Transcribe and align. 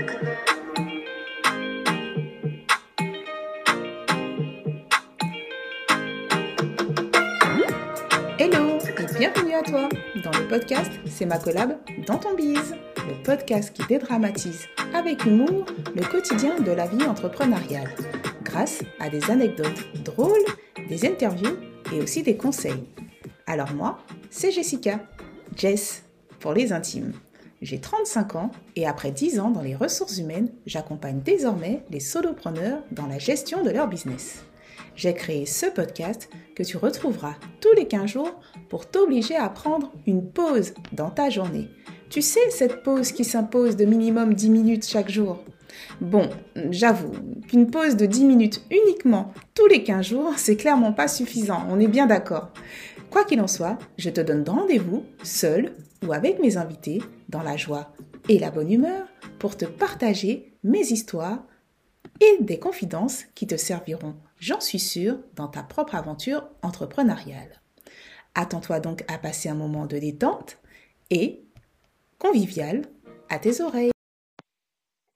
Hello 0.00 0.06
et 8.98 9.18
bienvenue 9.18 9.52
à 9.54 9.62
toi 9.62 9.90
dans 10.24 10.30
le 10.30 10.48
podcast 10.48 10.90
C'est 11.06 11.26
ma 11.26 11.36
collab 11.36 11.76
dans 12.06 12.16
ton 12.16 12.34
bise, 12.34 12.74
le 12.96 13.22
podcast 13.22 13.74
qui 13.74 13.86
dédramatise 13.86 14.68
avec 14.94 15.26
humour 15.26 15.66
le 15.94 16.02
quotidien 16.02 16.58
de 16.58 16.72
la 16.72 16.86
vie 16.86 17.04
entrepreneuriale 17.04 17.94
grâce 18.42 18.82
à 19.00 19.10
des 19.10 19.30
anecdotes 19.30 19.84
drôles, 20.02 20.46
des 20.88 21.04
interviews 21.04 21.58
et 21.92 22.00
aussi 22.00 22.22
des 22.22 22.38
conseils. 22.38 22.84
Alors 23.46 23.74
moi, 23.74 23.98
c'est 24.30 24.50
Jessica, 24.50 25.00
Jess 25.56 26.04
pour 26.38 26.54
les 26.54 26.72
intimes. 26.72 27.12
J'ai 27.62 27.78
35 27.78 28.36
ans 28.36 28.50
et 28.74 28.86
après 28.86 29.10
10 29.10 29.38
ans 29.38 29.50
dans 29.50 29.60
les 29.60 29.74
ressources 29.74 30.16
humaines, 30.16 30.50
j'accompagne 30.64 31.20
désormais 31.20 31.84
les 31.90 32.00
solopreneurs 32.00 32.82
dans 32.90 33.06
la 33.06 33.18
gestion 33.18 33.62
de 33.62 33.68
leur 33.68 33.86
business. 33.86 34.44
J'ai 34.96 35.12
créé 35.12 35.44
ce 35.44 35.66
podcast 35.66 36.30
que 36.56 36.62
tu 36.62 36.78
retrouveras 36.78 37.34
tous 37.60 37.72
les 37.76 37.86
15 37.86 38.06
jours 38.06 38.40
pour 38.70 38.86
t'obliger 38.86 39.36
à 39.36 39.50
prendre 39.50 39.92
une 40.06 40.30
pause 40.30 40.72
dans 40.92 41.10
ta 41.10 41.28
journée. 41.28 41.68
Tu 42.08 42.22
sais, 42.22 42.48
cette 42.48 42.82
pause 42.82 43.12
qui 43.12 43.24
s'impose 43.24 43.76
de 43.76 43.84
minimum 43.84 44.32
10 44.32 44.48
minutes 44.48 44.86
chaque 44.86 45.10
jour? 45.10 45.44
Bon, 46.00 46.28
j'avoue 46.70 47.12
qu'une 47.46 47.70
pause 47.70 47.94
de 47.94 48.06
10 48.06 48.24
minutes 48.24 48.62
uniquement 48.70 49.32
tous 49.54 49.66
les 49.66 49.84
15 49.84 50.06
jours, 50.06 50.32
c'est 50.36 50.56
clairement 50.56 50.92
pas 50.92 51.08
suffisant, 51.08 51.66
on 51.68 51.78
est 51.78 51.88
bien 51.88 52.06
d'accord. 52.06 52.52
Quoi 53.10 53.24
qu'il 53.24 53.40
en 53.40 53.48
soit, 53.48 53.76
je 53.98 54.08
te 54.08 54.20
donne 54.20 54.48
rendez-vous, 54.48 55.04
seul 55.24 55.74
ou 56.06 56.12
avec 56.12 56.38
mes 56.38 56.56
invités, 56.56 57.02
dans 57.28 57.42
la 57.42 57.56
joie 57.56 57.92
et 58.28 58.38
la 58.38 58.52
bonne 58.52 58.70
humeur, 58.70 59.08
pour 59.40 59.56
te 59.56 59.64
partager 59.64 60.54
mes 60.62 60.92
histoires 60.92 61.44
et 62.20 62.42
des 62.42 62.60
confidences 62.60 63.24
qui 63.34 63.48
te 63.48 63.56
serviront, 63.56 64.14
j'en 64.38 64.60
suis 64.60 64.78
sûre, 64.78 65.18
dans 65.34 65.48
ta 65.48 65.64
propre 65.64 65.96
aventure 65.96 66.48
entrepreneuriale. 66.62 67.60
Attends-toi 68.36 68.78
donc 68.78 69.02
à 69.08 69.18
passer 69.18 69.48
un 69.48 69.54
moment 69.54 69.86
de 69.86 69.98
détente 69.98 70.58
et 71.10 71.42
convivial 72.18 72.82
à 73.28 73.40
tes 73.40 73.60
oreilles. 73.60 73.90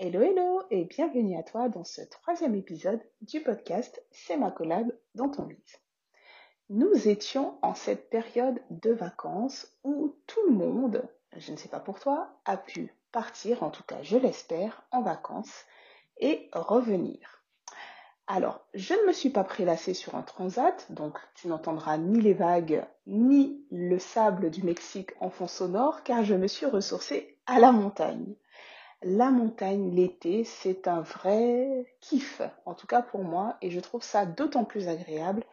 Hello 0.00 0.20
hello 0.20 0.62
et 0.72 0.84
bienvenue 0.84 1.38
à 1.38 1.44
toi 1.44 1.68
dans 1.68 1.84
ce 1.84 2.00
troisième 2.02 2.56
épisode 2.56 3.00
du 3.20 3.40
podcast 3.40 4.02
C'est 4.10 4.36
ma 4.36 4.50
collab 4.50 4.88
dans 5.14 5.28
ton 5.28 5.44
vise. 5.44 5.83
Nous 6.70 7.08
étions 7.08 7.58
en 7.60 7.74
cette 7.74 8.08
période 8.08 8.58
de 8.70 8.90
vacances 8.90 9.70
où 9.84 10.16
tout 10.26 10.40
le 10.48 10.54
monde, 10.54 11.06
je 11.36 11.52
ne 11.52 11.58
sais 11.58 11.68
pas 11.68 11.78
pour 11.78 12.00
toi, 12.00 12.40
a 12.46 12.56
pu 12.56 12.94
partir, 13.12 13.62
en 13.62 13.68
tout 13.68 13.82
cas 13.82 14.02
je 14.02 14.16
l'espère, 14.16 14.82
en 14.90 15.02
vacances 15.02 15.66
et 16.16 16.48
revenir. 16.54 17.42
Alors, 18.26 18.64
je 18.72 18.94
ne 18.94 19.06
me 19.06 19.12
suis 19.12 19.28
pas 19.28 19.44
prélassée 19.44 19.92
sur 19.92 20.14
un 20.14 20.22
transat, 20.22 20.90
donc 20.90 21.18
tu 21.34 21.48
n'entendras 21.48 21.98
ni 21.98 22.22
les 22.22 22.32
vagues 22.32 22.86
ni 23.06 23.62
le 23.70 23.98
sable 23.98 24.50
du 24.50 24.62
Mexique 24.62 25.10
en 25.20 25.28
fond 25.28 25.46
sonore, 25.46 26.02
car 26.02 26.24
je 26.24 26.34
me 26.34 26.46
suis 26.46 26.64
ressourcée 26.64 27.36
à 27.44 27.58
la 27.58 27.72
montagne. 27.72 28.34
La 29.02 29.30
montagne 29.30 29.94
l'été, 29.94 30.44
c'est 30.44 30.88
un 30.88 31.02
vrai 31.02 31.84
kiff, 32.00 32.40
en 32.64 32.72
tout 32.72 32.86
cas 32.86 33.02
pour 33.02 33.22
moi, 33.22 33.58
et 33.60 33.68
je 33.68 33.80
trouve 33.80 34.02
ça 34.02 34.24
d'autant 34.24 34.64
plus 34.64 34.88
agréable 34.88 35.44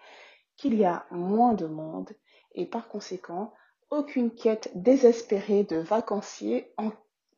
qu'il 0.61 0.75
y 0.75 0.85
a 0.85 1.07
moins 1.09 1.53
de 1.53 1.65
monde 1.65 2.11
et 2.53 2.67
par 2.67 2.87
conséquent 2.87 3.51
aucune 3.89 4.29
quête 4.29 4.69
désespérée 4.75 5.63
de 5.63 5.77
vacanciers 5.77 6.71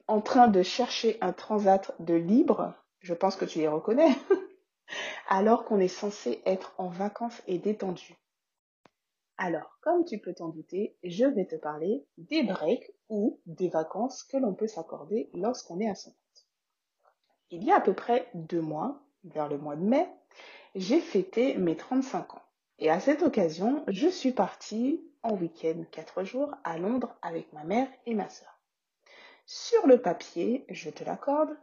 en, 0.08 0.22
train 0.22 0.50
de 0.50 0.62
chercher 0.62 1.18
un 1.22 1.32
transat 1.32 1.96
de 2.00 2.16
libre, 2.16 2.76
je 3.00 3.14
pense 3.14 3.38
que 3.38 3.46
tu 3.46 3.60
les 3.60 3.70
reconnais, 3.70 4.12
alors 5.30 5.64
qu'on 5.64 5.80
est 5.80 5.88
censé 5.88 6.42
être 6.46 6.76
en 6.78 6.90
vacances 6.90 7.42
et 7.48 7.60
détendu. 7.60 8.18
Alors, 9.38 9.80
comme 9.82 10.04
tu 10.04 10.20
peux 10.20 10.34
t'en 10.34 10.50
douter, 10.50 10.98
je 11.04 11.26
vais 11.26 11.46
te 11.46 11.56
parler 11.56 12.06
des 12.18 12.44
breaks 12.44 12.92
ou 13.08 13.40
des 13.46 13.70
vacances 13.70 14.24
que 14.24 14.38
l'on 14.38 14.54
peut 14.54 14.68
s'accorder 14.68 15.30
lorsqu'on 15.34 15.80
est 15.80 15.90
à 15.90 15.96
son 15.96 16.12
compte. 16.12 16.46
Il 17.52 17.64
y 17.64 17.72
a 17.72 17.78
à 17.78 17.82
peu 17.82 17.94
près 17.94 18.30
deux 18.34 18.62
mois, 18.62 19.02
vers 19.24 19.48
le 19.48 19.58
mois 19.58 19.78
de 19.78 19.84
mai, 19.84 20.08
j'ai 20.76 21.00
fêté 21.00 21.56
mes 21.58 21.78
35 21.78 22.36
ans. 22.36 22.43
Et 22.80 22.90
à 22.90 23.00
cette 23.00 23.22
occasion, 23.22 23.84
je 23.88 24.08
suis 24.08 24.32
partie 24.32 25.02
en 25.22 25.36
week-end 25.36 25.84
quatre 25.92 26.24
jours 26.24 26.54
à 26.64 26.78
Londres 26.78 27.16
avec 27.22 27.52
ma 27.54 27.64
mère 27.64 27.88
et 28.06 28.14
ma 28.14 28.30
sœur. 28.30 28.60
Sur 29.46 29.88
le 29.88 30.02
papier, 30.02 30.66
je 30.70 30.90
te 30.90 31.04
l'accorde, 31.04 31.56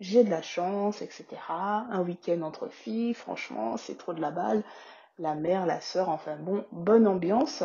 j'ai 0.00 0.24
de 0.24 0.30
la 0.30 0.42
chance, 0.42 1.02
etc. 1.02 1.26
Un 1.48 2.02
week-end 2.02 2.42
entre 2.42 2.68
filles, 2.68 3.14
franchement, 3.14 3.76
c'est 3.76 3.98
trop 3.98 4.12
de 4.12 4.20
la 4.20 4.30
balle. 4.30 4.62
La 5.18 5.34
mère, 5.34 5.66
la 5.66 5.80
sœur, 5.80 6.08
enfin 6.08 6.36
bon, 6.36 6.64
bonne 6.72 7.06
ambiance. 7.06 7.62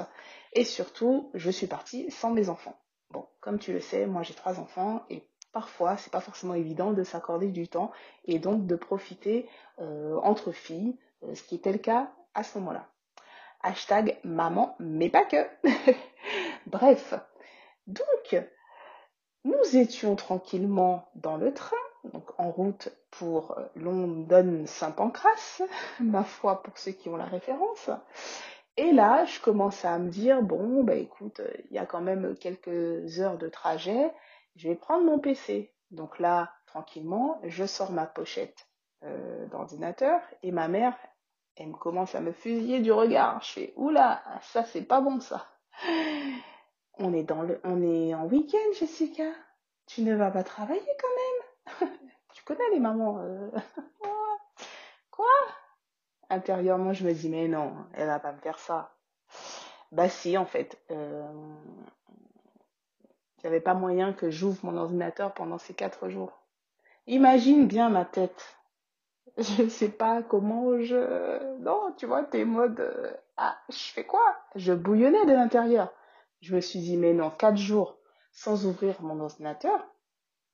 Et 0.53 0.63
surtout, 0.63 1.31
je 1.33 1.49
suis 1.49 1.67
partie 1.67 2.11
sans 2.11 2.31
mes 2.31 2.49
enfants. 2.49 2.77
Bon, 3.11 3.25
comme 3.39 3.57
tu 3.57 3.73
le 3.73 3.81
sais, 3.81 4.05
moi 4.05 4.21
j'ai 4.21 4.35
trois 4.35 4.59
enfants 4.59 5.03
et 5.09 5.23
parfois 5.51 5.97
c'est 5.97 6.11
pas 6.11 6.19
forcément 6.19 6.53
évident 6.53 6.93
de 6.93 7.03
s'accorder 7.03 7.47
du 7.47 7.67
temps 7.67 7.91
et 8.25 8.37
donc 8.37 8.67
de 8.67 8.75
profiter 8.75 9.49
euh, 9.79 10.15
entre 10.21 10.51
filles, 10.51 10.95
euh, 11.23 11.33
ce 11.33 11.41
qui 11.41 11.55
était 11.55 11.71
le 11.71 11.79
cas 11.79 12.11
à 12.33 12.43
ce 12.43 12.57
moment-là. 12.59 12.87
Hashtag 13.61 14.17
maman, 14.23 14.75
mais 14.79 15.09
pas 15.09 15.25
que. 15.25 15.45
Bref. 16.67 17.13
Donc, 17.87 18.35
nous 19.43 19.77
étions 19.77 20.15
tranquillement 20.15 21.09
dans 21.15 21.37
le 21.37 21.53
train, 21.53 21.75
donc 22.13 22.31
en 22.37 22.51
route 22.51 22.89
pour 23.11 23.57
euh, 23.57 23.65
London-Saint 23.75 24.91
Pancras, 24.91 25.61
ma 25.99 26.23
foi 26.23 26.61
pour 26.63 26.77
ceux 26.77 26.91
qui 26.91 27.09
ont 27.09 27.17
la 27.17 27.25
référence. 27.25 27.89
Et 28.77 28.91
là, 28.91 29.25
je 29.25 29.39
commence 29.41 29.83
à 29.83 29.97
me 29.99 30.09
dire, 30.09 30.41
bon, 30.41 30.83
bah 30.83 30.95
écoute, 30.95 31.41
il 31.69 31.75
y 31.75 31.79
a 31.79 31.85
quand 31.85 32.01
même 32.01 32.35
quelques 32.37 33.19
heures 33.19 33.37
de 33.37 33.49
trajet, 33.49 34.13
je 34.55 34.69
vais 34.69 34.75
prendre 34.75 35.05
mon 35.05 35.19
PC. 35.19 35.73
Donc 35.91 36.19
là, 36.19 36.51
tranquillement, 36.65 37.39
je 37.43 37.65
sors 37.65 37.91
ma 37.91 38.05
pochette 38.05 38.67
euh, 39.03 39.47
d'ordinateur 39.47 40.21
et 40.43 40.51
ma 40.51 40.67
mère, 40.67 40.95
elle 41.59 41.67
me 41.67 41.75
commence 41.75 42.15
à 42.15 42.21
me 42.21 42.31
fusiller 42.31 42.79
du 42.79 42.91
regard. 42.91 43.41
Je 43.43 43.51
fais 43.51 43.73
oula, 43.75 44.23
ça 44.41 44.63
c'est 44.63 44.81
pas 44.81 45.01
bon 45.01 45.19
ça. 45.19 45.45
On 46.97 47.13
est 47.13 47.23
dans 47.23 47.41
le, 47.41 47.59
on 47.63 47.81
est 47.81 48.13
en 48.13 48.25
week-end, 48.25 48.73
Jessica. 48.79 49.25
Tu 49.85 50.01
ne 50.01 50.15
vas 50.15 50.31
pas 50.31 50.43
travailler 50.43 50.81
quand 51.01 51.83
même. 51.83 51.91
tu 52.33 52.43
connais 52.43 52.69
les 52.71 52.79
mamans. 52.79 53.19
Euh. 53.19 53.51
Quoi? 55.11 55.25
Intérieurement, 56.29 56.93
je 56.93 57.05
me 57.05 57.13
dis 57.13 57.29
mais 57.29 57.47
non, 57.47 57.73
elle 57.93 58.07
va 58.07 58.19
pas 58.19 58.31
me 58.31 58.39
faire 58.39 58.59
ça. 58.59 58.95
Bah 59.91 60.09
si, 60.09 60.37
en 60.37 60.45
fait. 60.45 60.81
Euh... 60.91 61.27
Avait 63.45 63.61
pas 63.61 63.73
moyen 63.73 64.11
que 64.11 64.29
j'ouvre 64.29 64.65
mon 64.65 64.75
ordinateur 64.75 65.33
pendant 65.33 65.57
ces 65.57 65.73
quatre 65.73 66.09
jours. 66.09 66.43
Imagine 67.07 67.67
bien 67.67 67.89
ma 67.89 68.03
tête 68.03 68.58
je 69.57 69.63
ne 69.63 69.69
sais 69.69 69.89
pas 69.89 70.21
comment 70.21 70.81
je... 70.81 71.59
Non, 71.59 71.93
tu 71.97 72.05
vois, 72.05 72.23
t'es 72.23 72.43
mode... 72.43 72.79
Euh, 72.81 73.13
ah, 73.37 73.57
je 73.69 73.91
fais 73.93 74.05
quoi? 74.05 74.35
Je 74.55 74.73
bouillonnais 74.73 75.25
de 75.25 75.31
l'intérieur. 75.31 75.93
Je 76.41 76.55
me 76.55 76.61
suis 76.61 76.79
dit, 76.79 76.97
mais 76.97 77.13
non, 77.13 77.29
quatre 77.29 77.57
jours 77.57 77.97
sans 78.31 78.65
ouvrir 78.65 79.01
mon 79.01 79.19
ordinateur, 79.21 79.79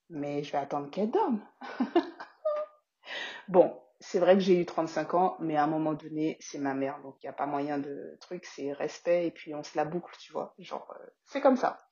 mais 0.09 0.43
je 0.43 0.51
vais 0.51 0.59
attendre 0.59 0.89
qu'elle 0.91 1.09
dorme. 1.09 1.41
bon, 3.47 3.75
c'est 3.99 4.19
vrai 4.19 4.35
que 4.35 4.41
j'ai 4.41 4.59
eu 4.59 4.65
35 4.65 5.13
ans, 5.15 5.37
mais 5.39 5.55
à 5.55 5.63
un 5.63 5.67
moment 5.67 5.93
donné, 5.93 6.37
c'est 6.39 6.59
ma 6.59 6.75
mère, 6.75 7.01
donc 7.01 7.15
il 7.21 7.25
n'y 7.25 7.29
a 7.29 7.33
pas 7.33 7.47
moyen 7.47 7.79
de 7.79 8.17
truc, 8.21 8.45
c'est 8.45 8.71
respect, 8.71 9.27
et 9.27 9.31
puis 9.31 9.55
on 9.55 9.63
se 9.63 9.75
la 9.75 9.85
boucle, 9.85 10.15
tu 10.19 10.31
vois. 10.31 10.53
Genre, 10.59 10.95
euh, 10.99 11.05
c'est 11.25 11.41
comme 11.41 11.57
ça. 11.57 11.87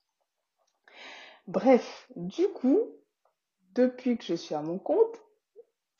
Bref, 1.48 2.08
du 2.16 2.48
coup, 2.50 2.80
depuis 3.72 4.18
que 4.18 4.24
je 4.24 4.36
suis 4.36 4.54
à 4.56 4.62
mon 4.62 4.78
compte, 4.78 5.19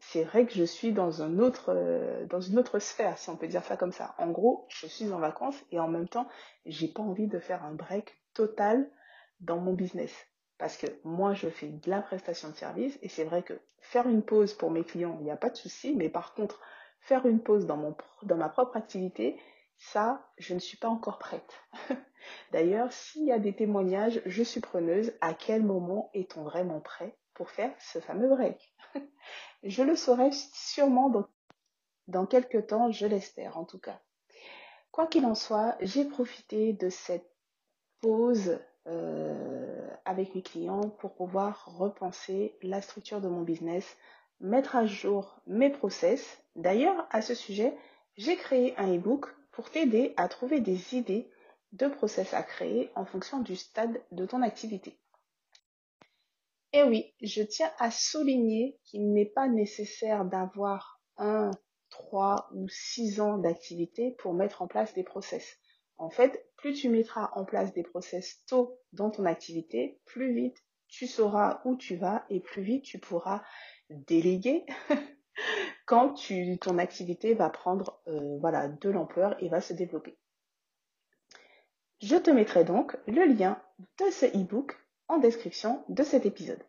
c'est 0.10 0.24
vrai 0.24 0.46
que 0.46 0.54
je 0.54 0.64
suis 0.64 0.90
euh, 0.90 2.26
dans 2.26 2.42
une 2.42 2.60
autre 2.60 2.80
sphère, 2.80 3.18
si 3.18 3.30
on 3.30 3.38
peut 3.38 3.48
dire 3.48 3.64
ça 3.64 3.78
comme 3.78 3.92
ça. 3.92 4.16
En 4.18 4.30
gros, 4.32 4.66
je 4.70 4.86
suis 4.86 5.12
en 5.12 5.20
vacances 5.20 5.64
et 5.72 5.80
en 5.80 5.88
même 5.88 6.08
temps, 6.08 6.28
j'ai 6.66 6.88
pas 6.88 7.02
envie 7.02 7.28
de 7.28 7.40
faire 7.40 7.64
un 7.64 7.74
break 7.74 8.16
total 8.34 8.90
dans 9.40 9.58
mon 9.58 9.74
business. 9.74 10.14
Parce 10.58 10.78
que 10.78 10.88
moi, 11.04 11.34
je 11.34 11.50
fais 11.50 11.68
de 11.68 11.90
la 11.90 12.02
prestation 12.02 12.50
de 12.50 12.56
service 12.56 12.98
et 13.02 13.10
c'est 13.10 13.24
vrai 13.24 13.44
que 13.44 13.60
faire 13.80 14.08
une 14.08 14.24
pause 14.24 14.54
pour 14.54 14.72
mes 14.72 14.84
clients, 14.84 15.18
il 15.20 15.26
n'y 15.26 15.32
a 15.32 15.38
pas 15.38 15.50
de 15.50 15.58
souci. 15.58 15.96
Mais 15.96 16.10
par 16.10 16.34
contre, 16.34 16.62
faire 17.00 17.26
une 17.26 17.42
pause 17.42 17.66
dans 17.66 18.38
ma 18.38 18.50
propre 18.50 18.78
activité, 18.78 19.40
ça, 19.78 20.26
je 20.38 20.54
ne 20.54 20.60
suis 20.60 20.78
pas 20.78 20.90
encore 20.90 21.18
prête. 21.18 21.60
D'ailleurs, 22.52 22.92
s'il 22.94 23.26
y 23.26 23.32
a 23.32 23.40
des 23.40 23.56
témoignages, 23.56 24.22
je 24.26 24.44
suis 24.44 24.62
preneuse. 24.62 25.14
À 25.22 25.34
quel 25.34 25.64
moment 25.64 26.10
est-on 26.14 26.44
vraiment 26.44 26.80
prêt 26.80 27.18
pour 27.34 27.50
faire 27.50 27.74
ce 27.80 28.00
fameux 28.00 28.30
break 28.30 28.74
Je 29.64 29.84
le 29.84 29.96
saurai 29.96 30.30
sûrement 30.32 31.10
dans, 31.10 31.26
dans 32.08 32.26
quelques 32.26 32.68
temps, 32.68 32.92
je 32.92 33.06
l'espère 33.06 33.58
en 33.58 33.66
tout 33.66 33.80
cas. 33.80 34.00
Quoi 34.92 35.08
qu'il 35.08 35.26
en 35.26 35.36
soit, 35.36 35.76
j'ai 35.82 36.06
profité 36.06 36.74
de 36.74 36.90
cette 36.90 37.30
pause 38.02 38.60
euh, 38.88 39.90
avec 40.06 40.36
mes 40.36 40.42
clients 40.42 40.90
pour 40.90 41.16
pouvoir 41.16 41.78
repenser 41.78 42.58
la 42.62 42.82
structure 42.82 43.22
de 43.22 43.30
mon 43.30 43.42
business, 43.42 43.98
mettre 44.40 44.76
à 44.76 44.86
jour 44.86 45.40
mes 45.48 45.70
process. 45.70 46.44
D'ailleurs, 46.56 47.08
à 47.10 47.22
ce 47.22 47.34
sujet, 47.34 47.76
j'ai 48.18 48.36
créé 48.36 48.78
un 48.78 48.94
e-book 48.94 49.26
pour 49.52 49.72
t'aider 49.72 50.14
à 50.18 50.28
trouver 50.28 50.60
des 50.60 50.96
idées 50.96 51.32
de 51.72 51.88
process 51.88 52.34
à 52.34 52.44
créer 52.44 52.92
en 52.96 53.06
fonction 53.06 53.40
du 53.40 53.56
stade 53.56 54.02
de 54.12 54.26
ton 54.26 54.42
activité. 54.42 55.00
Et 56.74 56.84
oui, 56.84 57.14
je 57.22 57.44
tiens 57.44 57.72
à 57.78 57.92
souligner 57.92 58.80
qu'il 58.84 59.14
n'est 59.14 59.28
pas 59.28 59.48
nécessaire 59.48 60.26
d'avoir 60.26 61.00
un, 61.18 61.52
trois 61.90 62.50
ou 62.54 62.68
six 62.68 63.22
ans 63.22 63.38
d'activité 63.38 64.16
pour 64.18 64.34
mettre 64.34 64.64
en 64.64 64.68
place 64.68 64.94
des 64.96 65.04
process. 65.04 65.58
En 65.98 66.10
fait, 66.10 66.44
plus 66.58 66.74
tu 66.74 66.90
mettras 66.90 67.30
en 67.36 67.46
place 67.46 67.72
des 67.74 67.84
process 67.84 68.44
tôt 68.48 68.80
dans 68.92 69.12
ton 69.12 69.26
activité, 69.26 70.02
plus 70.06 70.34
vite 70.34 70.58
tu 70.88 71.08
sauras 71.08 71.62
où 71.66 71.76
tu 71.76 71.96
vas 71.96 72.26
et 72.30 72.40
plus 72.40 72.62
vite 72.62 72.84
tu 72.84 73.00
pourras 73.00 73.44
déléguer 73.90 74.66
quand 75.86 76.16
ton 76.62 76.78
activité 76.78 77.34
va 77.34 77.50
prendre 77.50 78.02
euh, 78.08 78.40
de 78.82 78.90
l'ampleur 78.90 79.36
et 79.44 79.50
va 79.50 79.62
se 79.62 79.74
développer. 79.74 80.18
Je 82.02 82.16
te 82.16 82.30
mettrai 82.30 82.64
donc 82.64 82.98
le 83.08 83.26
lien 83.26 83.62
de 84.00 84.12
ce 84.12 84.26
e-book 84.26 84.78
en 85.08 85.18
description 85.18 85.84
de 85.90 86.04
cet 86.04 86.26
épisode. 86.26 86.64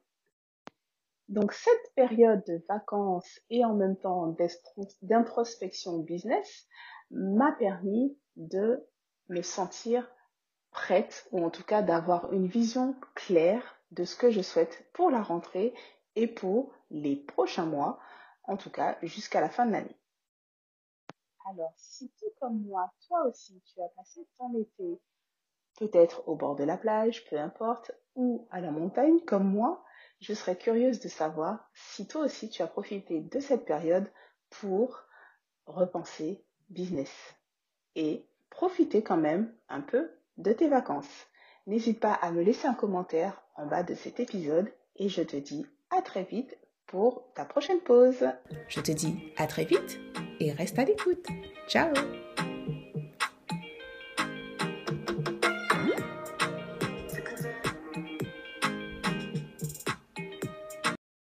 Donc 1.29 1.53
cette 1.53 1.95
période 1.95 2.45
de 2.47 2.63
vacances 2.69 3.41
et 3.49 3.65
en 3.65 3.75
même 3.75 3.97
temps 3.97 4.37
d'introspection 5.03 5.99
business 5.99 6.67
m'a 7.11 7.53
permis 7.53 8.17
de 8.37 8.87
me 9.29 9.41
sentir 9.41 10.11
prête 10.71 11.27
ou 11.33 11.45
en 11.45 11.51
tout 11.51 11.63
cas 11.63 11.83
d'avoir 11.83 12.33
une 12.33 12.47
vision 12.47 12.95
claire 13.15 13.81
de 13.93 14.05
ce 14.05 14.17
que 14.17 14.31
je 14.31 14.43
souhaite 14.43 14.87
pour 14.93 15.11
la 15.11 15.23
rentrée 15.23 15.73
et 16.17 16.27
pour 16.27 16.73
les 16.91 17.17
prochains 17.17 17.67
mois, 17.67 17.99
en 18.43 18.57
tout 18.57 18.71
cas 18.71 18.99
jusqu'à 19.03 19.41
la 19.41 19.49
fin 19.49 19.67
de 19.67 19.73
l'année. 19.73 19.97
Alors, 21.47 21.73
si 21.77 22.11
tout 22.19 22.33
comme 22.41 22.63
moi, 22.63 22.91
toi 23.07 23.27
aussi, 23.27 23.61
tu 23.67 23.81
as 23.81 23.89
passé 23.97 24.27
ton 24.37 24.55
été 24.59 25.01
peut-être 25.79 26.29
au 26.29 26.37
bord 26.37 26.57
de 26.57 26.65
la 26.65 26.77
plage, 26.77 27.25
peu 27.29 27.39
importe, 27.39 27.93
ou 28.15 28.47
à 28.51 28.61
la 28.61 28.71
montagne 28.71 29.21
comme 29.27 29.49
moi, 29.49 29.85
je 30.21 30.33
serais 30.33 30.57
curieuse 30.57 31.01
de 31.01 31.09
savoir 31.09 31.69
si 31.75 32.07
toi 32.07 32.23
aussi 32.23 32.49
tu 32.49 32.63
as 32.63 32.67
profité 32.67 33.21
de 33.21 33.41
cette 33.41 33.65
période 33.65 34.11
pour 34.51 35.03
repenser 35.67 36.45
business 36.71 37.11
et 37.95 38.27
profiter 38.51 39.03
quand 39.03 39.17
même 39.17 39.53
un 39.69 39.81
peu 39.81 40.11
de 40.37 40.53
tes 40.53 40.69
vacances. 40.69 41.27
N'hésite 41.67 42.01
pas 42.01 42.13
à 42.13 42.31
me 42.31 42.43
laisser 42.43 42.67
un 42.67 42.75
commentaire 42.75 43.43
en 43.57 43.67
bas 43.67 43.83
de 43.83 43.95
cet 43.95 44.21
épisode 44.21 44.73
et 44.97 45.09
je 45.09 45.23
te 45.23 45.37
dis 45.37 45.67
à 45.91 46.03
très 46.03 46.25
vite 46.25 46.57
pour 46.87 47.33
ta 47.35 47.45
prochaine 47.45 47.81
pause. 47.81 48.27
Je 48.69 48.81
te 48.81 48.93
dis 48.93 49.33
à 49.37 49.47
très 49.47 49.65
vite 49.65 49.99
et 50.41 50.53
reste 50.53 50.79
à 50.79 50.85
l'écoute. 50.85 51.27
Ciao 51.69 51.93